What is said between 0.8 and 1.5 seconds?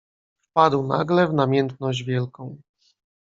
nagle w